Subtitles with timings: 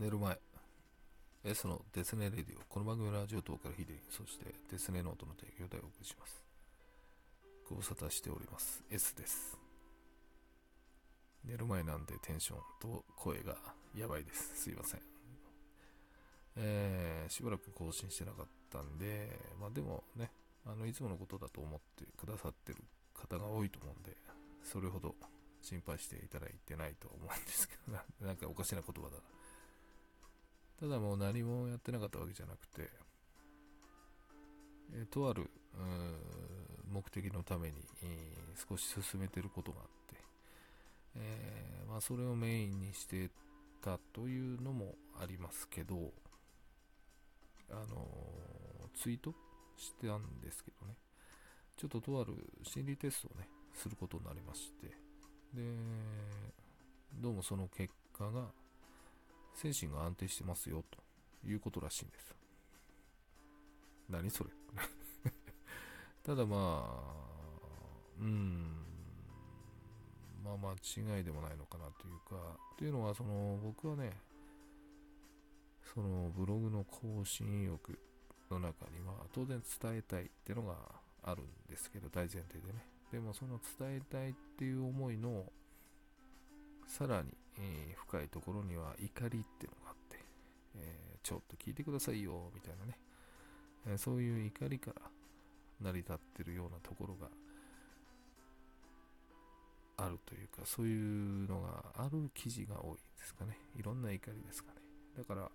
[0.00, 0.34] 寝る前。
[1.44, 2.60] S のデスネレディオ。
[2.70, 6.42] この番組はラジオ等からヒデそしてデスネノートの提供でお送りします。
[7.68, 8.82] ご無沙汰しております。
[8.90, 9.58] S です。
[11.44, 13.58] 寝る前なんでテンションと声が
[13.94, 14.62] やばいです。
[14.62, 15.00] すいません。
[16.56, 19.28] えー、しばらく更新してなかったんで
[19.60, 20.30] まあでもね
[20.64, 22.78] あのいつものことだと思ってくださってる
[23.12, 24.16] 方が多いと思うんで
[24.64, 25.14] それほど
[25.60, 29.22] 心配していただいてないと思うんですけど、なんかおかしな言葉だな。
[30.80, 32.88] ただもう何もやってなかったわけじゃなくて、
[34.94, 35.50] えとある
[36.90, 40.16] 目的のために、えー、少し進めてることがあって、
[41.16, 43.30] えー、まあ、それをメインにして
[43.82, 46.12] たというのもありますけど、
[47.70, 49.34] あのー、ツイート
[49.76, 50.94] してたんですけどね、
[51.76, 54.88] ちょっととある心理テストをね、することになりまして、
[55.54, 55.62] で、
[57.20, 58.48] どうもその結果が、
[59.60, 60.98] 精神が安定してますよ、と
[61.46, 62.34] いうことらしいんです。
[64.08, 64.50] 何それ
[66.24, 68.86] ただまあ、うん、
[70.42, 70.72] まあ間
[71.18, 74.18] 違いでもないのかなというか、というのは、その、僕はね、
[75.92, 77.98] そのブログの更新意欲
[78.50, 80.76] の中には当然伝えたいっていうのが
[81.22, 82.86] あるんですけど、大前提でね。
[83.12, 85.52] でもその伝えたいっていう思いの
[86.86, 90.18] さらに、えー、深いところには怒りっていうのがあって、
[90.76, 92.98] えー、ちょっと聞いてくださいよみたいなね、
[93.86, 95.02] えー、そういう怒りから
[95.82, 97.28] 成り立ってるようなところが
[99.98, 103.58] あるというかそういうのがある記事が多いですかね。
[103.76, 104.80] いろんな怒りですかね。
[105.18, 105.50] だから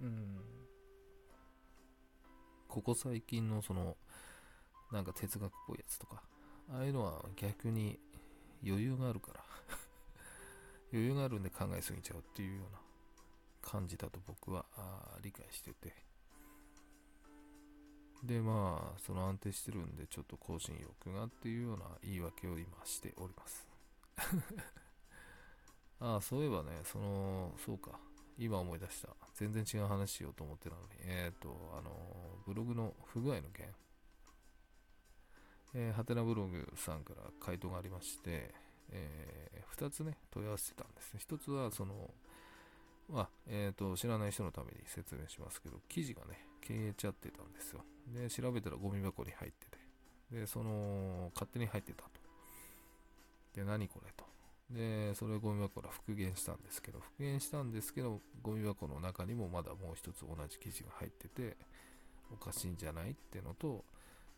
[0.00, 0.38] うん
[2.68, 3.96] ここ最近のその
[4.92, 6.22] なんか哲学っぽいやつとか、
[6.72, 7.98] ああいうのは逆に
[8.64, 9.44] 余裕があるから。
[10.94, 12.78] 余裕があるんで考えすぎちゃうっていうような
[13.60, 14.64] 感じだと僕は
[15.20, 15.92] 理解してて。
[18.22, 23.66] で、まあ、その安定してるんで、ちょっと更新欲がっていうような言い訳を今しております。
[25.98, 27.98] ああ、そういえばね、その、そうか。
[28.38, 29.08] 今思い出した。
[29.34, 30.88] 全然違う話しようと思ってたのに。
[31.00, 33.74] えっ、ー、と、あの、ブログの不具合の件。
[35.74, 38.54] えー、ハテナブログさんから回答がありまして、
[38.90, 41.20] えー、2つね、問い合わせてたんですね。
[41.26, 42.10] 1つは、その、
[43.08, 47.84] まあ、えっ、ー、と、知らない人のために説明しますけど、記事がね、消えちゃってたんですよ。
[48.14, 49.78] で、調べたらゴミ箱に入ってて、
[50.40, 52.10] で、その、勝手に入ってたと。
[53.54, 54.24] で、何これと。
[54.70, 61.56] で、それをゴミ箱から復元したんですけど、復元したんですけど、ゴミ箱の中にもまだもう一つ同じ記事が入ってて、
[62.32, 63.84] おかしいんじゃないってのと、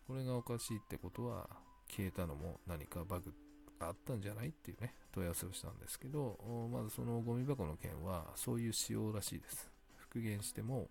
[0.07, 1.49] これがおかしいってことは、
[1.89, 3.46] 消えたのも何かバグが
[3.79, 6.39] あったんじゃないっていうね、問い合わせをしたんですけど、
[6.73, 9.71] まずそのゴミ箱の件は、そういう仕様らしいです。
[9.97, 10.89] 復元しても、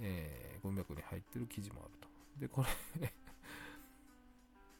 [0.00, 2.08] えー、ゴミ箱に入ってる記事もあると。
[2.38, 2.68] で、これ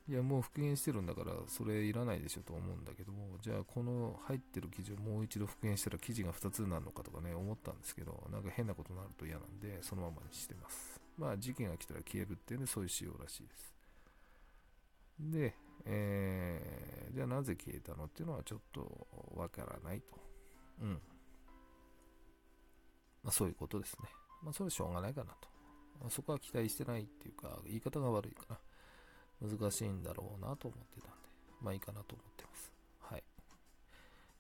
[0.09, 11.01] いや、もう復元してるんだから、それいらないでしょと思うんだけども、じゃあ、この入ってる記事をもう一度復元したら記事が2つになるのかとかね、思ったんですけど、なんか変なことになると嫌なんで、そのままにしてます。
[11.19, 13.75] まあ、事件が来たら消えるっていうんで、そういう仕様らしいです。
[15.19, 15.55] で、
[15.87, 20.19] えー、じゃあなぜ消えたのっていうのはちょっとわからないと。
[20.83, 21.01] うん。
[23.23, 24.09] まあ、そういうことですね。
[24.43, 25.49] まあ、それはしょうがないかなと。
[26.01, 28.59] まあ、そこは期待してないっていうか、言い方が悪いかな。
[29.41, 31.29] 難しいんだろうなと思ってたんで、
[31.61, 32.73] まあいいかなと思ってます。
[33.01, 33.25] はい。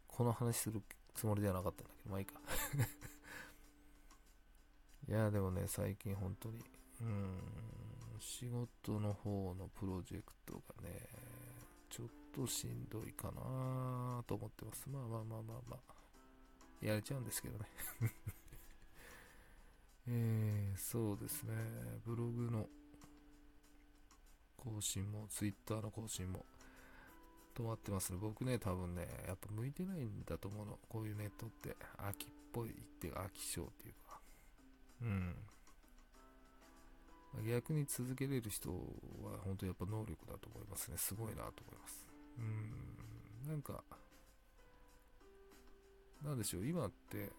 [0.06, 0.82] この話する
[1.14, 2.40] つもりではなかったんだけど、まあいいか。
[5.08, 6.64] いや、でもね、最近本当に、
[7.00, 7.40] うん、
[8.18, 11.08] 仕事の方のプロジェクトがね、
[12.36, 14.86] としんどいかなと思ってます。
[14.92, 17.64] まあまあまあまあまあ、やれちゃうんですけどね。
[20.08, 21.54] えー、そうですね、
[22.04, 22.68] ブログの
[24.58, 26.44] 更新も、ツイッターの更新も
[27.54, 28.18] 止まってますね。
[28.20, 30.78] 僕ね、多分ね、やっぱ向いてないんだと思うの。
[30.88, 34.20] こういうネットって、秋っぽいっていうか、秋性っていうか。
[35.00, 35.34] うん。
[37.48, 40.98] 逆に続けれる人は本当やっぱ能力だと思いますね。
[40.98, 42.05] すごいなと思います。
[42.38, 43.50] うん。
[43.50, 43.82] なんか、
[46.24, 47.30] なんでしょう、今って、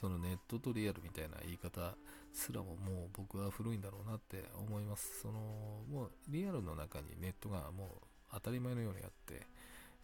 [0.00, 1.96] そのネットとリアルみたいな言い方
[2.32, 5.20] すらももう僕は古いんだろうなって思います。
[5.22, 9.46] その、もうリアルの中にネットがもう当たり前のようにあって、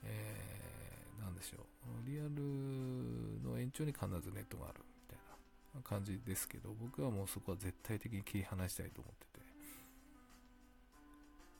[0.02, 2.06] えー、なんでしょう。
[2.06, 2.30] リアル
[3.48, 5.18] の延長に必ずネットがあるみたい
[5.76, 9.33] な感じですけど、僕はもうそこは絶対的に切り離したいと思って、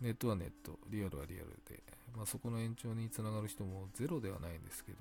[0.05, 1.83] ネットはネット、リアルはリアルで、
[2.15, 4.99] まあ、そこの延長につながる人もゼロではないんですけど、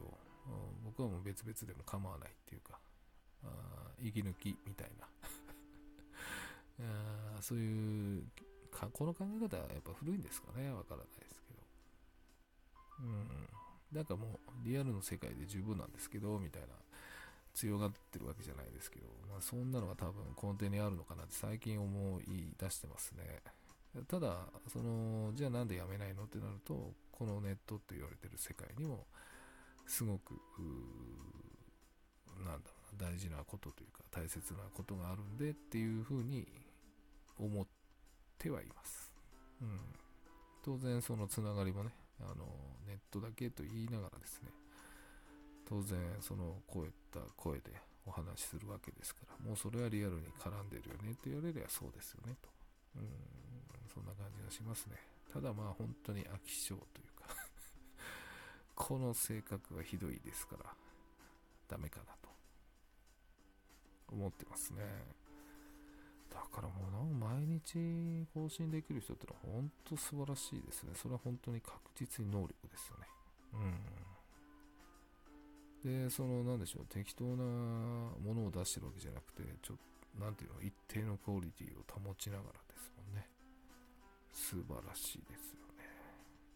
[0.86, 2.80] 僕はもう別々でも構わないっていうか、
[3.44, 3.48] あ
[4.02, 5.08] 息抜きみたいな
[7.38, 8.24] あそういう
[8.72, 11.60] か、この考え方はやっぱ古いんですかね、わからないですけど。
[13.00, 13.50] うん。
[13.92, 16.70] なんかもう、リアルの世界で十分なんですけど、みたいな、
[17.54, 23.42] 強がってるわけじゃないですけど、まあ、そんなのが多分根底にあるのかなって最近思い出してますね。
[24.08, 29.06] ただ、その、じゃあなんでやめないのってなると、このネットって言われてる世界にも、
[29.86, 30.34] すごく、
[32.44, 36.48] なんだろうな、大事なことというか、大切なことがあるんでっていうふうに
[37.38, 37.68] 思っ
[38.38, 39.12] てはいます。
[39.62, 39.80] うん。
[40.64, 42.46] 当然そのつながりもね、あの、
[42.88, 44.50] ネットだけと言いながらですね、
[45.66, 47.72] 当然そのこういった声で
[48.06, 52.50] お話しするわけですから、もうそれはリアルに絡んでるよねって言われればそうですよねと。
[52.98, 53.04] うん、
[53.94, 54.98] そんな感じがしますね。
[55.32, 57.36] ただまあ本当に飽き性というか
[58.76, 60.76] この性格はひどいですから、
[61.68, 62.30] ダメかなと
[64.10, 65.24] 思ってますね。
[66.30, 70.94] だからもう毎日更新できる人ってのは本当素晴らしいですね。
[70.96, 73.08] それは本当に確実に能力ですよね。
[73.54, 74.04] うん。
[75.84, 79.78] で、その、なんでしょう、適当なものを出してるわけじゃなくて、ちょっ
[80.18, 82.93] と、なんていうの、一定のクオリティを保ちながらです。
[84.34, 85.86] 素晴らしいですよね。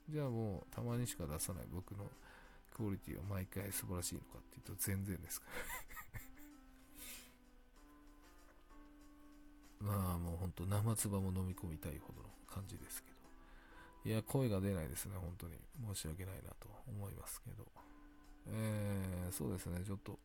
[0.09, 2.09] じゃあもう、たまにしか出さない僕の
[2.75, 5.47] クオリティは毎回素晴らしいのかっていうと全然ですか
[9.81, 9.87] ら。
[9.93, 13.17] まあもうほんと生唾も飲み込みたいほどの感じですけど。
[14.05, 15.59] いや、声が出ないですね、本当に。
[15.93, 17.65] 申し訳ないなと思いますけど。
[18.47, 20.17] えー、そうですね、ちょっと、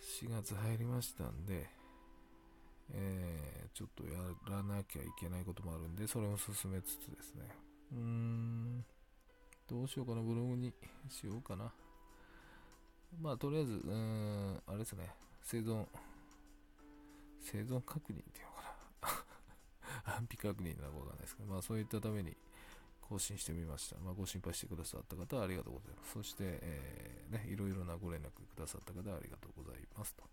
[0.00, 1.68] 4月入りましたんで、
[2.92, 7.42] えー、ちょっとやらなきゃいけないこともあるんで、それを進めつつですね。
[7.92, 8.84] うーん、
[9.68, 10.72] どうしようかな、ブログに
[11.08, 11.72] しようかな。
[13.20, 15.08] まあ、とりあえず、うーん、あれですね、
[15.42, 15.86] 生存、
[17.40, 19.24] 生存確認っていうのか
[20.04, 22.36] な 安否確認なのかわかんないですけど、まあそういったために
[23.00, 23.98] 更新してみました。
[24.00, 26.12] まあご心配してくださった方はありがとうございます。
[26.12, 30.24] そして、えー、ね、いろいろなご連絡くださった方はありがとうございますと。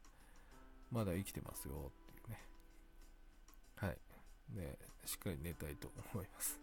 [0.89, 1.91] まだ生きてますよ。
[3.81, 3.97] はい。
[4.55, 6.59] で、しっかり寝たいと思います。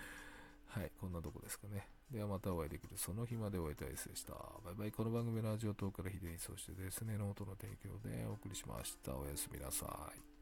[0.68, 1.88] はい、こんなとこですかね。
[2.10, 4.34] ではまたお会いできるその日までお会いいたいですでした。
[4.64, 4.92] バイバイ。
[4.92, 9.16] この番組のラジオ等から秀にそしてですね、ノートの提供でお送りしました。
[9.16, 10.39] おやすみなさい。